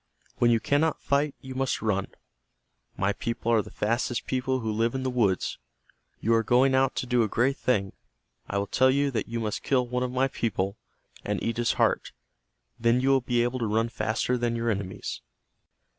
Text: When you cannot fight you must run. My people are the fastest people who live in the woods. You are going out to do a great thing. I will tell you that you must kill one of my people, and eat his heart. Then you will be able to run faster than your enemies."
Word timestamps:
When 0.37 0.49
you 0.49 0.59
cannot 0.59 0.99
fight 1.03 1.35
you 1.41 1.53
must 1.53 1.79
run. 1.79 2.07
My 2.97 3.13
people 3.13 3.51
are 3.51 3.61
the 3.61 3.69
fastest 3.69 4.25
people 4.25 4.61
who 4.61 4.71
live 4.71 4.95
in 4.95 5.03
the 5.03 5.11
woods. 5.11 5.59
You 6.19 6.33
are 6.33 6.41
going 6.41 6.73
out 6.73 6.95
to 6.95 7.05
do 7.05 7.21
a 7.21 7.27
great 7.27 7.55
thing. 7.57 7.93
I 8.49 8.57
will 8.57 8.65
tell 8.65 8.89
you 8.89 9.11
that 9.11 9.27
you 9.27 9.39
must 9.39 9.61
kill 9.61 9.87
one 9.87 10.01
of 10.01 10.09
my 10.11 10.27
people, 10.27 10.75
and 11.23 11.37
eat 11.43 11.57
his 11.57 11.73
heart. 11.73 12.13
Then 12.79 12.99
you 12.99 13.09
will 13.09 13.21
be 13.21 13.43
able 13.43 13.59
to 13.59 13.67
run 13.67 13.89
faster 13.89 14.39
than 14.39 14.55
your 14.55 14.71
enemies." 14.71 15.21